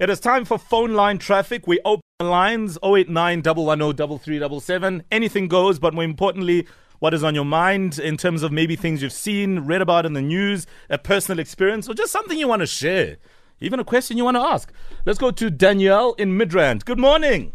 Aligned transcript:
It 0.00 0.08
is 0.08 0.18
time 0.18 0.46
for 0.46 0.56
phone 0.56 0.94
line 0.94 1.18
traffic. 1.18 1.66
We 1.66 1.78
open 1.84 2.00
the 2.20 2.24
lines 2.24 2.78
089 2.82 3.42
110 3.42 5.04
Anything 5.12 5.46
goes, 5.46 5.78
but 5.78 5.92
more 5.92 6.04
importantly, 6.04 6.66
what 7.00 7.12
is 7.12 7.22
on 7.22 7.34
your 7.34 7.44
mind 7.44 7.98
in 7.98 8.16
terms 8.16 8.42
of 8.42 8.50
maybe 8.50 8.76
things 8.76 9.02
you've 9.02 9.12
seen, 9.12 9.58
read 9.58 9.82
about 9.82 10.06
in 10.06 10.14
the 10.14 10.22
news, 10.22 10.66
a 10.88 10.96
personal 10.96 11.38
experience, 11.38 11.86
or 11.86 11.92
just 11.92 12.12
something 12.12 12.38
you 12.38 12.48
want 12.48 12.60
to 12.60 12.66
share. 12.66 13.18
Even 13.60 13.78
a 13.78 13.84
question 13.84 14.16
you 14.16 14.24
want 14.24 14.38
to 14.38 14.40
ask. 14.40 14.72
Let's 15.04 15.18
go 15.18 15.30
to 15.32 15.50
Danielle 15.50 16.14
in 16.14 16.30
Midrand. 16.30 16.86
Good 16.86 16.98
morning. 16.98 17.52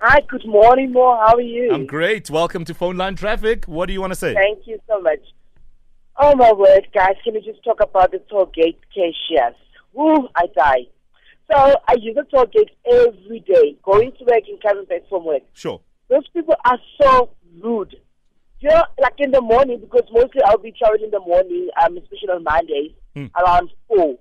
Hi, 0.00 0.20
good 0.28 0.46
morning, 0.46 0.92
Mo. 0.92 1.16
How 1.26 1.34
are 1.34 1.40
you? 1.40 1.72
I'm 1.72 1.86
great. 1.86 2.30
Welcome 2.30 2.64
to 2.66 2.74
phone 2.74 2.96
line 2.96 3.16
traffic. 3.16 3.64
What 3.64 3.86
do 3.86 3.92
you 3.94 4.00
want 4.00 4.12
to 4.12 4.16
say? 4.16 4.32
Thank 4.32 4.68
you 4.68 4.78
so 4.86 5.00
much. 5.00 5.18
Oh 6.20 6.36
my 6.36 6.52
word, 6.52 6.86
guys, 6.94 7.16
can 7.24 7.34
we 7.34 7.40
just 7.40 7.64
talk 7.64 7.80
about 7.80 8.12
the 8.12 8.20
toll 8.30 8.46
gate 8.54 8.78
cashiers? 8.94 9.56
Woo, 9.92 10.28
I 10.36 10.46
die. 10.54 10.86
So 11.50 11.56
I 11.86 11.94
use 12.00 12.16
the 12.16 12.24
toll 12.24 12.46
gate 12.46 12.70
every 12.90 13.40
day, 13.40 13.76
going 13.82 14.12
to 14.12 14.24
work 14.24 14.42
and 14.48 14.60
coming 14.62 14.84
back 14.86 15.02
from 15.08 15.24
work. 15.26 15.42
Sure. 15.52 15.80
Those 16.08 16.26
people 16.32 16.54
are 16.64 16.78
so 17.00 17.30
rude. 17.60 17.94
You 18.60 18.70
know, 18.70 18.82
like 19.00 19.14
in 19.18 19.30
the 19.30 19.42
morning, 19.42 19.78
because 19.80 20.08
mostly 20.10 20.40
I'll 20.46 20.58
be 20.58 20.72
traveling 20.72 21.04
in 21.04 21.10
the 21.10 21.20
morning, 21.20 21.68
um, 21.84 21.96
especially 21.98 22.30
on 22.30 22.44
Mondays, 22.44 22.92
Hmm. 23.14 23.26
around 23.38 23.70
4. 23.88 24.16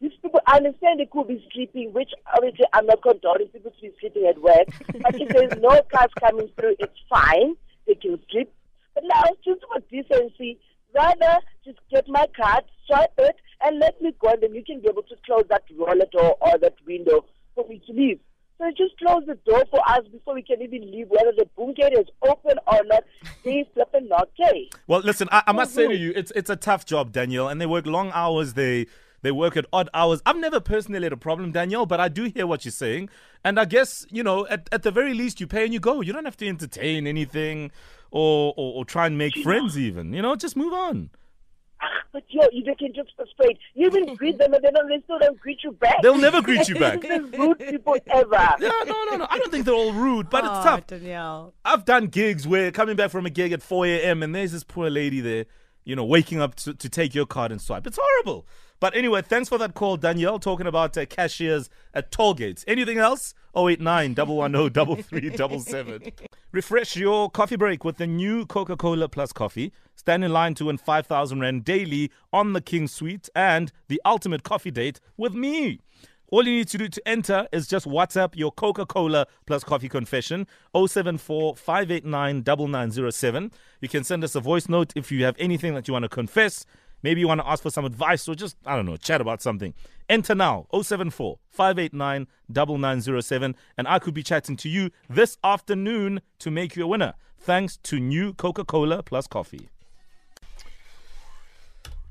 These 0.00 0.12
people, 0.20 0.40
I 0.46 0.56
understand 0.56 1.00
they 1.00 1.06
could 1.06 1.28
be 1.28 1.44
sleeping, 1.54 1.92
which 1.92 2.10
obviously 2.34 2.66
I'm 2.72 2.86
not 2.86 3.02
condoning 3.02 3.48
people 3.48 3.70
to 3.70 3.80
be 3.80 3.92
sleeping 4.00 4.26
at 4.26 4.40
work. 4.42 4.68
but 5.02 5.14
if 5.14 5.28
there's 5.32 5.60
no 5.62 5.80
cars 5.92 6.10
coming 6.20 6.48
through, 6.58 6.76
it's 6.80 6.98
fine. 7.08 7.54
They 7.86 7.94
can 7.94 8.18
sleep. 8.30 8.52
But 8.94 9.04
now, 9.06 9.22
just 9.44 9.62
for 9.72 9.80
decency, 9.90 10.58
rather 10.94 11.38
just 11.64 11.78
get 11.90 12.04
my 12.08 12.26
card, 12.36 12.64
swipe 12.86 13.12
it, 13.18 13.36
and 13.64 13.78
let 13.78 14.00
me 14.00 14.14
go, 14.20 14.28
and 14.30 14.42
then 14.42 14.54
you 14.54 14.64
can 14.64 14.80
be 14.80 14.88
able 14.88 15.02
to 15.02 15.14
close 15.24 15.44
that 15.50 15.64
roller 15.76 16.06
door 16.12 16.36
or 16.40 16.58
that 16.58 16.74
window 16.86 17.24
for 17.54 17.66
me 17.68 17.80
to 17.86 17.92
leave. 17.92 18.20
So 18.58 18.70
just 18.76 18.96
close 18.98 19.24
the 19.26 19.34
door 19.44 19.64
for 19.70 19.80
us 19.90 20.06
before 20.12 20.34
we 20.34 20.42
can 20.42 20.62
even 20.62 20.88
leave, 20.90 21.08
whether 21.08 21.32
the 21.36 21.46
boom 21.56 21.74
gate 21.74 21.94
is 21.94 22.06
open 22.28 22.58
or 22.66 22.80
not. 22.84 23.02
They 23.44 23.68
flipping 23.74 24.08
not 24.08 24.28
okay. 24.40 24.68
Well, 24.86 25.00
listen, 25.00 25.28
I, 25.32 25.42
I 25.48 25.52
must 25.52 25.74
say 25.74 25.88
to 25.88 25.94
mm-hmm. 25.94 26.02
you, 26.02 26.12
it's 26.14 26.30
it's 26.36 26.48
a 26.48 26.54
tough 26.54 26.86
job, 26.86 27.12
Daniel, 27.12 27.48
and 27.48 27.60
they 27.60 27.66
work 27.66 27.86
long 27.86 28.12
hours. 28.14 28.54
They 28.54 28.86
they 29.22 29.32
work 29.32 29.56
at 29.56 29.66
odd 29.72 29.88
hours. 29.94 30.22
I've 30.26 30.36
never 30.36 30.60
personally 30.60 31.02
had 31.02 31.12
a 31.12 31.16
problem, 31.16 31.50
Daniel, 31.50 31.86
but 31.86 31.98
I 31.98 32.08
do 32.08 32.24
hear 32.24 32.46
what 32.46 32.64
you're 32.64 32.70
saying, 32.72 33.08
and 33.44 33.58
I 33.58 33.64
guess 33.64 34.06
you 34.10 34.22
know, 34.22 34.46
at, 34.46 34.68
at 34.70 34.84
the 34.84 34.92
very 34.92 35.14
least, 35.14 35.40
you 35.40 35.48
pay 35.48 35.64
and 35.64 35.74
you 35.74 35.80
go. 35.80 36.00
You 36.00 36.12
don't 36.12 36.24
have 36.24 36.36
to 36.36 36.46
entertain 36.46 37.08
anything, 37.08 37.72
or 38.12 38.54
or, 38.56 38.74
or 38.74 38.84
try 38.84 39.06
and 39.06 39.18
make 39.18 39.36
friends, 39.38 39.76
even. 39.76 40.12
You 40.12 40.22
know, 40.22 40.36
just 40.36 40.56
move 40.56 40.72
on. 40.72 41.10
But 42.12 42.24
yo, 42.28 42.42
you 42.52 42.62
they 42.64 42.74
can 42.74 42.92
just 42.94 43.10
frustrate. 43.16 43.58
You 43.74 43.86
even 43.86 44.14
greet 44.16 44.38
them 44.38 44.52
and 44.54 44.62
they 44.62 44.70
don't 44.70 44.88
they 44.88 45.00
still 45.04 45.18
don't 45.18 45.38
greet 45.40 45.58
you 45.64 45.72
back. 45.72 46.02
They'll 46.02 46.18
never 46.18 46.42
greet 46.42 46.68
you 46.68 46.74
back. 46.78 47.00
They're 47.00 47.20
the 47.22 47.38
rude 47.38 47.58
people 47.58 47.96
ever. 48.08 48.28
Yeah, 48.60 48.68
no, 48.86 49.04
no, 49.10 49.16
no. 49.16 49.26
I 49.30 49.38
don't 49.38 49.50
think 49.50 49.64
they're 49.64 49.74
all 49.74 49.92
rude, 49.92 50.28
but 50.30 50.44
it's 50.44 50.52
Oh, 50.54 50.62
tough. 50.62 50.86
Danielle. 50.86 51.54
I've 51.64 51.84
done 51.84 52.06
gigs 52.08 52.46
where 52.46 52.70
coming 52.70 52.96
back 52.96 53.10
from 53.10 53.26
a 53.26 53.30
gig 53.30 53.52
at 53.52 53.62
4 53.62 53.86
a.m. 53.86 54.22
and 54.22 54.34
there's 54.34 54.52
this 54.52 54.64
poor 54.64 54.90
lady 54.90 55.20
there, 55.20 55.46
you 55.84 55.96
know, 55.96 56.04
waking 56.04 56.40
up 56.40 56.54
to, 56.56 56.74
to 56.74 56.88
take 56.88 57.14
your 57.14 57.26
card 57.26 57.50
and 57.52 57.60
swipe. 57.60 57.86
It's 57.86 57.98
horrible. 58.00 58.46
But 58.78 58.96
anyway, 58.96 59.22
thanks 59.22 59.48
for 59.48 59.58
that 59.58 59.74
call, 59.74 59.96
Danielle, 59.96 60.38
talking 60.40 60.66
about 60.66 60.96
uh, 60.98 61.06
cashiers 61.06 61.70
at 61.94 62.10
toll 62.10 62.34
gates. 62.34 62.64
Anything 62.66 62.98
else? 62.98 63.32
089 63.56 64.14
110 64.14 65.02
3377. 65.04 66.12
Refresh 66.52 66.96
your 66.96 67.30
coffee 67.30 67.56
break 67.56 67.82
with 67.82 67.96
the 67.96 68.06
new 68.06 68.44
Coca 68.44 68.76
Cola 68.76 69.08
Plus 69.08 69.32
coffee. 69.32 69.72
Stand 69.94 70.22
in 70.22 70.34
line 70.34 70.52
to 70.56 70.66
win 70.66 70.76
5,000 70.76 71.40
Rand 71.40 71.64
daily 71.64 72.10
on 72.30 72.52
the 72.52 72.60
King 72.60 72.88
Suite 72.88 73.30
and 73.34 73.72
the 73.88 74.02
ultimate 74.04 74.42
coffee 74.42 74.70
date 74.70 75.00
with 75.16 75.32
me. 75.32 75.80
All 76.30 76.46
you 76.46 76.56
need 76.56 76.68
to 76.68 76.76
do 76.76 76.88
to 76.88 77.08
enter 77.08 77.48
is 77.52 77.66
just 77.66 77.86
WhatsApp 77.86 78.36
your 78.36 78.52
Coca 78.52 78.84
Cola 78.84 79.26
plus 79.46 79.64
coffee 79.64 79.88
confession 79.88 80.46
074 80.74 81.56
589 81.56 82.42
9907. 82.46 83.50
You 83.80 83.88
can 83.88 84.04
send 84.04 84.22
us 84.22 84.34
a 84.34 84.40
voice 84.40 84.68
note 84.68 84.92
if 84.94 85.10
you 85.10 85.24
have 85.24 85.36
anything 85.38 85.74
that 85.74 85.88
you 85.88 85.92
want 85.92 86.02
to 86.04 86.10
confess. 86.10 86.66
Maybe 87.02 87.20
you 87.20 87.28
want 87.28 87.40
to 87.40 87.48
ask 87.48 87.62
for 87.62 87.70
some 87.70 87.84
advice 87.84 88.28
or 88.28 88.34
just, 88.34 88.56
I 88.64 88.76
don't 88.76 88.86
know, 88.86 88.96
chat 88.96 89.20
about 89.20 89.42
something. 89.42 89.74
Enter 90.08 90.34
now 90.34 90.66
074 90.72 91.38
589 91.50 92.26
9907. 92.48 93.56
And 93.76 93.88
I 93.88 93.98
could 93.98 94.14
be 94.14 94.22
chatting 94.22 94.56
to 94.58 94.68
you 94.68 94.90
this 95.08 95.38
afternoon 95.42 96.20
to 96.38 96.50
make 96.50 96.76
you 96.76 96.84
a 96.84 96.86
winner. 96.86 97.14
Thanks 97.38 97.76
to 97.78 97.98
new 97.98 98.34
Coca 98.34 98.64
Cola 98.64 99.02
plus 99.02 99.26
coffee. 99.26 99.68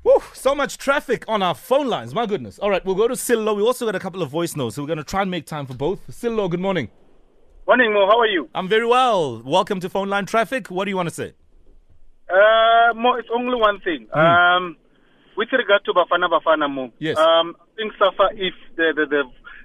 Woo, 0.04 0.20
so 0.34 0.54
much 0.54 0.78
traffic 0.78 1.24
on 1.28 1.42
our 1.42 1.54
phone 1.54 1.86
lines. 1.86 2.12
My 2.12 2.26
goodness. 2.26 2.58
All 2.58 2.70
right, 2.70 2.84
we'll 2.84 2.96
go 2.96 3.06
to 3.06 3.14
Sillo. 3.14 3.56
We 3.56 3.62
also 3.62 3.86
got 3.86 3.94
a 3.94 4.00
couple 4.00 4.20
of 4.20 4.30
voice 4.30 4.56
notes, 4.56 4.74
so 4.74 4.82
we're 4.82 4.88
going 4.88 4.98
to 4.98 5.04
try 5.04 5.22
and 5.22 5.30
make 5.30 5.46
time 5.46 5.64
for 5.64 5.74
both. 5.74 6.00
Sillo, 6.10 6.50
good 6.50 6.60
morning. 6.60 6.90
Morning, 7.68 7.92
Mo. 7.92 8.08
How 8.08 8.18
are 8.18 8.26
you? 8.26 8.48
I'm 8.54 8.66
very 8.66 8.86
well. 8.86 9.40
Welcome 9.44 9.78
to 9.78 9.88
Phone 9.88 10.08
Line 10.08 10.26
Traffic. 10.26 10.72
What 10.72 10.86
do 10.86 10.90
you 10.90 10.96
want 10.96 11.08
to 11.08 11.14
say? 11.14 11.34
Uh, 12.28 12.92
Mo, 12.94 13.14
it's 13.14 13.28
only 13.32 13.54
one 13.54 13.78
thing. 13.80 14.08
Um, 14.12 14.76
with 15.36 15.52
regard 15.52 15.84
to 15.84 15.92
Bafana 15.92 16.28
Bafana, 16.28 16.72
Mo. 16.72 16.92
Yes. 16.98 17.16
Um, 17.18 17.56
I 17.60 17.76
think 17.76 17.92
Safa, 17.98 18.28
if 18.34 18.54
they, 18.76 18.90
they, 18.96 19.04
they, 19.10 19.22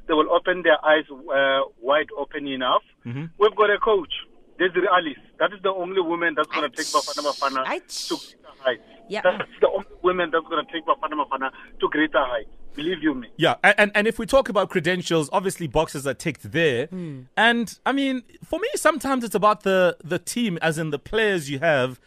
they 0.08 0.14
will 0.14 0.32
open 0.32 0.64
their 0.64 0.84
eyes 0.86 1.06
uh, 1.12 1.62
wide 1.82 2.08
open 2.18 2.48
enough, 2.48 2.84
we've 3.06 3.56
got 3.56 3.70
a 3.70 3.78
coach, 3.80 4.14
Desiree 4.58 4.88
Ellis. 4.88 5.18
That 5.40 5.54
is 5.54 5.62
the 5.62 5.72
only 5.72 6.02
woman 6.02 6.34
that's 6.36 6.50
going 6.50 6.70
to 6.70 6.76
take 6.76 6.88
Bafana 6.88 7.24
Bafana 7.24 7.64
Ouch. 7.68 8.08
to 8.08 8.16
greater 8.16 8.64
heights. 8.64 8.82
Yeah. 9.10 9.22
That's 9.24 9.50
the 9.62 9.70
only 9.70 9.88
woman 10.04 10.30
that's 10.32 10.46
going 10.48 10.66
to 10.66 10.72
take 10.72 10.86
Bafana 10.86 11.14
Bafana 11.24 11.52
to 11.80 11.90
greater 11.90 12.24
heights. 12.24 12.50
Believe 12.76 13.02
you 13.02 13.16
me. 13.16 13.28
Yeah, 13.38 13.56
and, 13.64 13.76
and, 13.80 13.92
and 13.96 14.08
if 14.08 14.20
we 14.20 14.28
talk 14.28 14.50
about 14.50 14.70
credentials, 14.70 15.32
obviously 15.34 15.66
boxes 15.66 16.06
are 16.06 16.14
ticked 16.14 16.52
there. 16.52 16.88
And 17.36 17.80
I 17.88 17.92
mean, 17.92 18.22
for 18.44 18.60
me, 18.60 18.68
sometimes 18.76 19.24
it's 19.24 19.34
about 19.34 19.64
the, 19.64 19.98
the 20.04 20.20
team, 20.20 20.60
as 20.62 20.78
in 20.78 20.92
the 20.92 21.00
players 21.00 21.50
you 21.50 21.58
have 21.58 22.00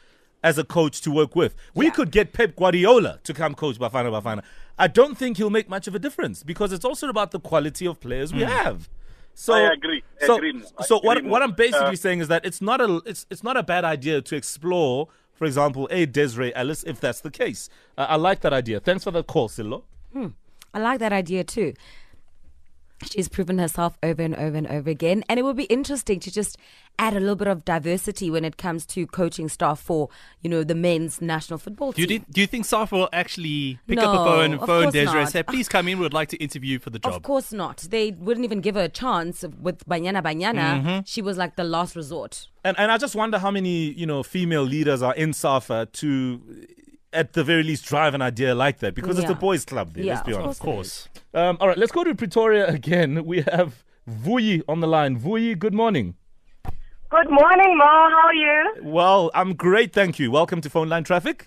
as 0.43 0.59
a 0.59 0.65
coach 0.65 1.01
to 1.03 1.11
work 1.11 1.37
with. 1.37 1.55
We 1.75 1.87
Yeah. 1.87 1.91
could 1.93 2.11
get 2.11 2.33
Pep 2.33 2.57
Guardiola 2.57 3.21
to 3.25 3.35
come 3.35 3.55
coach 3.55 3.79
Bafana 3.79 4.11
Bafana. 4.11 4.43
I 4.79 4.87
don't 4.89 5.17
think 5.19 5.37
he'll 5.37 5.51
make 5.51 5.69
much 5.69 5.87
of 5.87 5.95
a 5.95 5.99
difference 5.99 6.43
because 6.43 6.73
it's 6.73 6.85
also 6.85 7.09
about 7.09 7.31
the 7.33 7.41
quality 7.41 7.87
of 7.87 8.01
players 8.01 8.33
we 8.33 8.43
have. 8.43 8.89
So 9.35 9.53
I 9.55 9.73
agree. 9.73 10.03
I 10.23 10.27
So, 10.27 10.37
agree, 10.37 10.53
Mo. 10.53 10.65
I 10.79 10.85
so 10.85 10.99
what 11.01 11.19
agree, 11.19 11.31
what 11.31 11.43
I'm 11.43 11.53
basically 11.53 11.89
Uh, 11.89 11.95
saying 11.97 12.21
is 12.21 12.29
that 12.29 12.45
it's 12.45 12.61
not 12.61 12.81
a 12.81 13.01
it's 13.07 13.27
it's 13.31 13.43
not 13.45 13.57
a 13.57 13.63
bad 13.63 13.85
idea 13.85 14.21
to 14.23 14.37
explore, 14.37 15.09
for 15.33 15.45
example, 15.45 15.87
a 15.91 16.07
Desiree 16.07 16.55
Ellis 16.55 16.83
if 16.85 17.01
that's 17.01 17.21
the 17.21 17.31
case. 17.31 17.69
Uh, 17.97 18.07
I 18.09 18.17
like 18.17 18.41
that 18.41 18.53
idea. 18.53 18.81
Thanks 18.81 19.05
for 19.05 19.11
the 19.11 19.23
call, 19.23 19.49
Silo. 19.49 19.85
I 20.75 20.79
like 20.79 20.99
that 21.01 21.13
idea 21.13 21.45
too. 21.45 21.75
She's 23.05 23.29
proven 23.29 23.59
herself 23.59 23.97
over 24.03 24.23
and 24.23 24.35
over 24.37 24.57
and 24.57 24.67
over 24.67 24.91
again. 24.91 25.25
And 25.29 25.39
it 25.39 25.43
would 25.43 25.57
be 25.57 25.65
interesting 25.65 26.21
to 26.21 26.31
just 26.31 26.59
add 26.99 27.17
a 27.17 27.21
little 27.21 27.37
bit 27.37 27.49
of 27.49 27.65
diversity 27.65 28.31
when 28.31 28.45
it 28.45 28.57
comes 28.59 28.85
to 28.87 29.07
coaching 29.07 29.49
staff 29.49 29.81
for, 29.81 30.11
you 30.43 30.51
know, 30.51 30.63
the 30.63 30.75
men's 30.75 31.21
national 31.23 31.59
football 31.59 31.93
Do 31.93 32.03
you, 32.03 32.07
team. 32.07 32.27
do 32.31 32.41
you 32.41 32.47
think 32.47 32.67
Safa 32.67 32.95
will 32.95 33.09
actually 33.13 33.79
pick 33.87 33.99
up 33.99 34.15
a 34.15 34.25
phone 34.25 34.53
and 34.53 34.61
phone 34.61 34.83
course 34.85 34.93
Desiree 34.93 35.21
and 35.23 35.31
say, 35.31 35.43
please 35.43 35.69
come 35.69 35.89
in, 35.89 35.99
we 35.99 36.03
would 36.03 36.13
like 36.13 36.29
to 36.29 36.37
interview 36.37 36.73
you 36.73 36.79
for 36.79 36.91
the 36.91 36.99
job? 36.99 37.15
Of 37.15 37.23
course 37.23 37.53
not. 37.53 37.79
They 37.79 38.11
wouldn't 38.11 38.45
even 38.45 38.61
give 38.61 38.75
her 38.75 38.83
a 38.83 38.89
chance 38.89 39.45
with 39.61 39.87
Banyana 39.89 40.23
Banyana. 40.23 40.55
Mm-hmm. 40.55 41.01
She 41.07 41.23
was 41.23 41.39
like 41.39 41.57
the 41.57 41.65
last 41.65 41.97
resort. 41.97 42.49
And 42.65 42.79
and 42.79 42.93
I 42.93 42.99
just 42.99 43.15
wonder 43.15 43.39
how 43.39 43.51
many 43.51 43.93
you 43.93 44.07
know 44.07 44.23
female 44.23 44.63
leaders 44.63 45.03
are 45.03 45.15
in 45.15 45.33
Safa 45.33 45.89
to, 45.93 46.67
at 47.13 47.33
the 47.33 47.43
very 47.43 47.63
least, 47.63 47.87
drive 47.87 48.15
an 48.15 48.21
idea 48.21 48.55
like 48.55 48.81
that 48.81 48.95
because 48.95 49.19
it's 49.19 49.31
a 49.31 49.35
boys' 49.35 49.65
club 49.65 49.95
there. 49.95 50.05
Yeah, 50.05 50.15
let's 50.15 50.27
be 50.27 50.33
of 50.33 50.43
honest. 50.43 50.61
of 50.61 50.65
course. 50.65 51.09
Um, 51.33 51.57
all 51.61 51.69
right, 51.69 51.79
let's 51.79 51.93
go 51.93 52.03
to 52.03 52.15
Pretoria 52.15 52.67
again. 52.67 53.25
We 53.25 53.43
have 53.43 53.85
Vuyi 54.09 54.63
on 54.69 54.81
the 54.81 54.89
line. 54.89 55.19
Vuyi, 55.19 55.57
good 55.59 55.75
morning. 55.75 56.15
Good 56.65 57.31
morning, 57.31 57.77
Mo. 57.77 57.85
How 57.85 58.27
are 58.27 58.35
you? 58.35 58.75
Well, 58.83 59.31
I'm 59.35 59.55
great, 59.55 59.93
thank 59.93 60.19
you. 60.19 60.31
Welcome 60.31 60.61
to 60.63 60.71
Phone 60.71 60.89
Line 60.89 61.05
Traffic. 61.05 61.47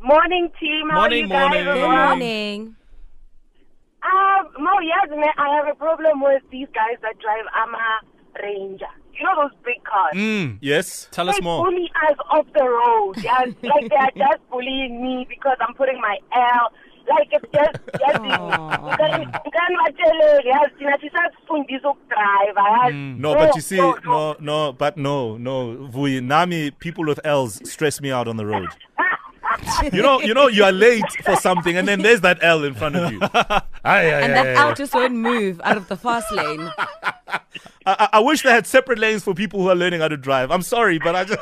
Morning, 0.00 0.50
team. 0.58 0.88
How 0.90 0.96
Morning, 1.00 1.24
are 1.24 1.26
you 1.26 1.28
guys? 1.28 1.50
morning. 1.50 1.64
Good 1.64 1.88
morning. 1.88 2.76
Uh, 4.02 4.60
Mo, 4.60 4.70
yes, 4.82 5.32
I 5.38 5.56
have 5.56 5.68
a 5.68 5.74
problem 5.76 6.20
with 6.22 6.42
these 6.50 6.68
guys 6.74 6.96
that 7.02 7.18
drive 7.20 7.44
Ama 7.54 8.00
Ranger. 8.42 8.86
You 9.14 9.24
know 9.24 9.42
those 9.42 9.58
big 9.64 9.84
cars? 9.84 10.14
Mm, 10.14 10.58
yes. 10.60 11.06
Tell 11.10 11.28
us 11.28 11.40
more. 11.42 11.64
they 11.66 11.70
bully 11.76 11.90
us 12.08 12.16
off 12.30 12.46
the 12.54 12.64
road. 12.64 13.22
Yeah, 13.22 13.44
like 13.62 13.88
they 13.90 13.96
are 13.96 14.10
just 14.16 14.50
bullying 14.50 15.02
me 15.02 15.26
because 15.28 15.56
I'm 15.60 15.74
putting 15.74 16.00
my 16.00 16.16
L. 16.34 16.72
Like 17.08 17.28
it's 17.32 17.44
just, 17.52 17.76
yes, 18.00 18.16
Aw. 18.16 18.96
ngani 18.96 19.26
batshele 19.76 20.42
yazi 20.48 20.74
thina 20.78 20.98
sisafundisa 21.00 21.88
ukudrayiva 21.90 22.62
yazi 22.70 23.18
No, 23.18 23.34
but 23.34 23.54
you 23.54 23.60
see, 23.60 23.76
no, 23.76 24.36
no, 24.40 24.72
but 24.72 24.96
no, 24.96 25.36
no, 25.36 25.76
Vuyi. 25.92 26.22
Nami, 26.22 26.70
people 26.70 27.04
with 27.04 27.20
L's 27.24 27.60
stress 27.70 28.00
me 28.00 28.10
out 28.12 28.28
on 28.28 28.36
the 28.36 28.46
road. 28.46 28.68
You 29.92 30.00
know, 30.02 30.18
you 30.20 30.32
know, 30.32 30.46
you 30.46 30.64
are 30.64 30.72
late 30.72 31.10
for 31.24 31.36
something, 31.36 31.76
and 31.76 31.86
then 31.86 32.00
there's 32.00 32.22
that 32.22 32.38
L 32.42 32.64
in 32.64 32.72
front 32.74 32.96
of 32.96 33.12
you. 33.12 33.20
Aye, 33.34 33.60
aye, 33.84 34.00
And 34.22 34.32
aye, 34.32 34.42
that 34.44 34.56
aye. 34.56 34.68
L 34.68 34.74
just 34.74 34.94
won't 34.94 35.12
move 35.14 35.60
out 35.62 35.76
of 35.76 35.88
the 35.88 35.96
fast 35.96 36.32
lane. 36.32 36.70
I, 36.78 37.40
I- 37.86 38.08
I 38.14 38.20
wish 38.20 38.42
they 38.42 38.50
had 38.50 38.66
separate 38.66 38.98
lanes 38.98 39.22
for 39.24 39.34
people 39.34 39.60
who 39.60 39.68
are 39.68 39.74
learning 39.74 40.00
how 40.00 40.08
to 40.08 40.16
drive. 40.16 40.50
I'm 40.50 40.62
sorry, 40.62 40.98
but 40.98 41.14
I 41.14 41.24
just. 41.24 41.38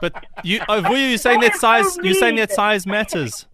But 0.00 0.24
you, 0.44 0.60
oh, 0.68 0.80
Vuyo, 0.82 1.08
you're 1.08 1.18
saying 1.18 1.40
that 1.40 1.56
size, 1.56 1.96
you're 2.02 2.14
saying 2.14 2.36
that 2.36 2.52
size 2.52 2.86
matters. 2.86 3.46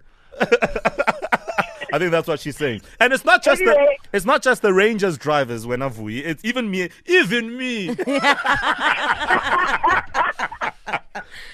I 1.92 1.98
think 1.98 2.10
that's 2.10 2.26
what 2.26 2.40
she's 2.40 2.56
saying. 2.56 2.80
And 2.98 3.12
it's 3.12 3.24
not 3.24 3.42
just 3.44 3.60
Anyway. 3.62 3.98
the 4.10 4.16
it's 4.16 4.26
not 4.26 4.42
just 4.42 4.62
the 4.62 4.72
Rangers 4.74 5.16
drivers 5.16 5.64
when 5.66 5.78
Avui. 5.80 6.24
It's 6.24 6.44
even 6.44 6.68
me, 6.70 6.88
even 7.06 7.56
me. 7.56 7.88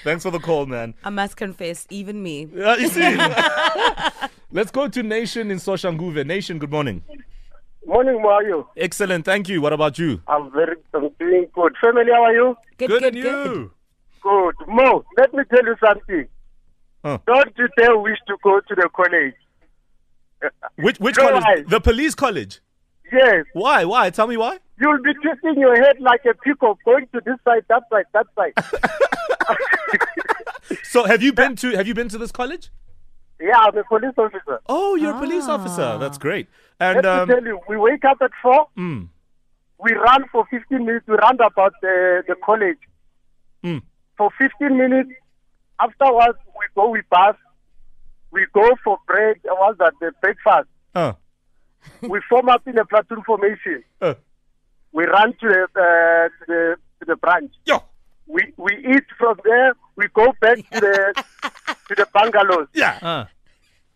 Thanks 0.03 0.23
for 0.23 0.31
the 0.31 0.39
call, 0.39 0.65
man. 0.67 0.95
I 1.05 1.11
must 1.11 1.37
confess, 1.37 1.87
even 1.91 2.23
me. 2.23 2.49
Uh, 2.59 2.77
you 2.77 2.89
see. 2.89 3.17
Let's 4.53 4.71
go 4.71 4.89
to 4.89 5.03
Nation 5.03 5.51
in 5.51 5.59
Soshanguve. 5.59 6.27
Nation, 6.27 6.59
good 6.59 6.71
morning. 6.71 7.03
Morning, 7.87 8.19
how 8.21 8.29
are 8.31 8.43
you? 8.43 8.67
Excellent, 8.77 9.25
thank 9.27 9.49
you. 9.49 9.61
What 9.61 9.73
about 9.75 9.99
you? 9.99 10.23
I'm 10.27 10.51
very, 10.53 10.77
I'm 10.95 11.11
doing 11.19 11.49
good. 11.55 11.75
Family, 11.81 12.11
how 12.13 12.23
are 12.25 12.33
you? 12.33 12.57
Good, 12.79 12.89
Good, 12.89 13.03
good, 13.03 13.15
and 13.15 13.23
good. 13.23 13.53
you? 13.57 13.71
Good. 14.23 14.55
Mo, 14.69 15.05
let 15.19 15.33
me 15.35 15.43
tell 15.51 15.65
you 15.65 15.77
something. 15.85 16.27
Huh. 17.05 17.19
Don't 17.27 17.53
you 17.57 17.69
dare 17.77 17.97
wish 17.99 18.19
to 18.29 18.37
go 18.43 18.61
to 18.61 18.75
the 18.75 18.89
college. 18.95 19.35
Which 20.77 20.99
which 21.01 21.17
No, 21.17 21.29
college? 21.29 21.45
I- 21.47 21.63
The 21.69 21.81
police 21.81 22.15
college. 22.15 22.61
Yes, 23.13 23.45
Why? 23.55 23.85
Why? 23.85 24.11
Tell 24.11 24.29
me 24.29 24.37
why. 24.37 24.59
you'll 24.81 25.03
be 25.03 25.13
twisting 25.15 25.59
your 25.61 25.75
head 25.75 25.97
like 26.01 26.25
a 26.25 26.33
peacock, 26.35 26.79
going 26.85 27.09
to 27.13 27.21
this 27.25 27.37
side, 27.45 27.65
that 27.69 27.83
side, 27.91 28.05
that 28.13 28.27
side. 28.37 28.55
So 30.85 31.05
have 31.05 31.23
you 31.23 31.33
been 31.33 31.57
to 31.57 31.71
have 31.77 31.87
you 31.89 31.95
been 31.95 32.09
to 32.09 32.19
this 32.19 32.31
college? 32.33 32.71
yeah, 33.41 33.59
I'm 33.59 33.77
a 33.77 33.85
police 33.85 34.15
officer. 34.19 34.61
Oh, 34.69 34.95
you're 34.97 35.17
a 35.17 35.19
police 35.19 35.49
officer. 35.49 35.99
That's 35.99 36.19
great. 36.19 36.47
And 36.79 36.97
Let 36.97 37.07
um, 37.07 37.29
me 37.29 37.35
tell 37.35 37.45
you, 37.45 37.61
we 37.69 37.77
wake 37.77 38.05
up 38.05 38.19
at 38.23 38.31
4, 38.43 38.67
mm, 38.79 39.09
we 39.83 39.93
run 39.95 40.25
for 40.31 40.47
15 40.51 40.85
minutes, 40.85 41.07
we 41.09 41.15
run 41.17 41.37
about 41.41 41.73
the, 41.83 42.23
the 42.29 42.35
college. 42.45 42.79
Mm. 43.65 43.83
For 44.17 44.31
15 44.39 44.77
minutes, 44.77 45.11
afterwards, 45.83 46.39
we 46.59 46.67
go, 46.75 46.89
we 46.91 47.03
pass, 47.03 47.35
we 48.31 48.47
go 48.53 48.69
for 48.85 48.99
break, 49.07 49.39
uh, 49.51 49.55
what's 49.59 49.79
that, 49.79 49.93
the 50.01 50.13
breakfast. 50.21 50.69
uh, 50.95 51.13
we 52.03 52.21
form 52.29 52.49
up 52.49 52.67
in 52.67 52.79
a 52.79 52.85
platoon 52.85 53.23
formation. 53.23 53.83
uh, 54.03 54.15
We 54.93 55.05
run 55.07 55.33
to 55.33 55.49
the, 55.49 55.63
uh, 55.63 56.29
to 56.29 56.45
the, 56.47 56.77
to 57.01 57.05
the 57.07 57.17
branch. 57.17 57.53
yo, 57.65 57.83
We, 58.27 58.53
we 58.57 58.73
eat 58.95 59.05
from 59.19 59.39
there, 59.45 59.73
we 59.97 60.07
go 60.15 60.33
back 60.41 60.57
to 60.73 60.81
the, 60.81 61.25
to 61.89 61.95
the 61.95 62.07
bungalows. 62.13 62.69
yeah. 62.75 62.99
Uh, 63.03 63.25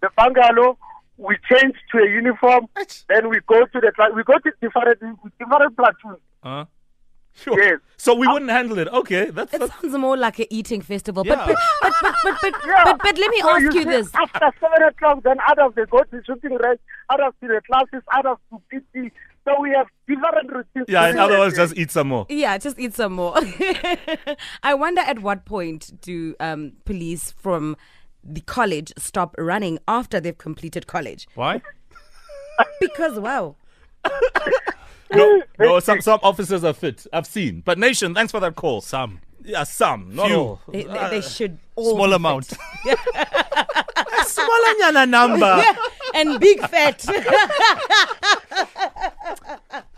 the 0.01 0.11
bungalow, 0.17 0.79
we 1.17 1.37
change 1.51 1.75
to 1.93 1.99
a 1.99 2.09
uniform, 2.09 2.67
then 3.09 3.29
we 3.29 3.39
go 3.47 3.65
to 3.67 3.81
the 3.81 3.93
we 4.15 4.23
go 4.25 4.35
to 4.39 4.53
different 4.61 4.99
different 5.39 5.77
platoons. 5.77 6.19
uh. 6.43 6.65
Sure. 7.35 7.61
Yes. 7.61 7.81
So 7.97 8.15
we 8.15 8.29
wouldn't 8.29 8.51
handle 8.51 8.79
it. 8.79 8.87
Okay, 8.89 9.31
that's, 9.31 9.53
It 9.53 9.59
that's 9.61 9.73
sounds 9.81 9.97
more 9.99 10.17
like 10.17 10.39
an 10.39 10.47
eating 10.51 10.81
festival. 10.83 11.27
Yeah. 11.27 11.35
But, 11.35 11.57
but, 11.83 11.93
but, 11.93 11.95
but, 12.03 12.15
but, 12.23 12.35
but, 12.43 12.55
Yeah. 12.67 12.85
but, 12.85 12.99
but 13.03 13.19
let 13.19 13.31
me 13.31 13.41
So 13.41 13.51
ask 13.51 13.63
you 13.63 13.73
see, 13.73 13.85
this. 13.85 14.15
After 14.15 14.51
seven 14.61 14.83
o'clock, 14.89 15.23
then 15.25 15.37
others 15.49 15.73
they 15.75 15.85
go 15.87 16.03
to 16.05 16.23
shooting 16.25 16.53
range, 16.63 16.79
others 17.11 17.33
to 17.41 17.49
the 17.49 17.61
classes, 17.71 18.03
others 18.15 18.37
to 18.51 18.61
PT. 18.71 19.13
So 19.47 19.61
we 19.61 19.71
have 19.71 19.87
different 20.07 20.51
routines. 20.51 20.87
yeah. 20.89 21.09
In 21.11 21.19
other 21.19 21.39
words, 21.39 21.57
just 21.57 21.77
eat 21.77 21.91
some 21.91 22.09
more. 22.09 22.25
Yeah, 22.29 22.57
just 22.59 22.79
eat 22.79 22.95
some 22.95 23.13
more. 23.15 23.35
I 24.63 24.75
wonder 24.75 25.01
at 25.03 25.19
what 25.21 25.45
point 25.45 26.01
do 26.01 26.35
um, 26.41 26.73
police 26.85 27.33
from 27.33 27.77
the 28.23 28.41
college 28.43 28.93
stop 28.97 29.35
running 29.39 29.79
after 29.89 30.21
they've 30.21 30.39
completed 30.39 30.87
college? 30.87 31.27
Why? 31.35 31.61
Because, 32.81 33.19
wow. 33.19 33.57
No, 35.13 35.43
no. 35.59 35.81
Some 35.81 36.01
some 36.01 36.19
officers 36.23 36.65
are 36.65 36.73
fit. 36.73 37.07
I've 37.13 37.27
seen. 37.27 37.63
But 37.65 37.79
nation, 37.79 38.15
thanks 38.15 38.33
for 38.33 38.41
that 38.41 38.57
call. 38.57 38.81
Some. 38.81 39.21
Yeah, 39.45 39.65
some, 39.65 40.15
not 40.15 40.29
Few. 40.29 40.37
all. 40.37 40.61
They, 40.69 40.85
they, 40.85 40.93
they 40.93 41.19
uh, 41.19 41.21
should 41.21 41.59
all 41.77 41.95
Small 41.95 42.09
be 42.09 42.15
amount. 42.15 42.47
Smaller 44.25 44.75
nyana 44.81 45.07
number. 45.07 45.63
fit. 45.63 45.77
and 46.15 46.41
big 46.41 46.61
fat. 46.69 47.05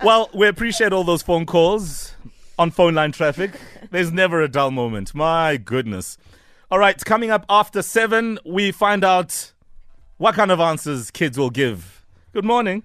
Well, 0.03 0.31
we 0.35 0.47
appreciate 0.47 0.93
all 0.93 1.05
those 1.05 1.23
phone 1.23 1.47
calls 1.47 2.15
on 2.59 2.71
phone 2.71 2.95
line 2.95 3.13
traffic. 3.13 3.53
There's 3.91 4.13
never 4.13 4.43
a 4.43 4.49
dull 4.49 4.71
moment. 4.71 5.15
My 5.15 5.57
goodness. 5.57 6.19
All 6.71 6.79
right, 6.79 7.03
coming 7.05 7.31
up 7.31 7.47
after 7.49 7.83
seven, 7.83 8.39
we 8.45 8.73
find 8.73 9.05
out 9.05 9.53
what 10.19 10.35
kind 10.35 10.51
of 10.51 10.61
answers 10.61 11.11
kids 11.11 11.39
will 11.39 11.51
give. 11.51 12.05
Good 12.33 12.45
morning. 12.45 12.83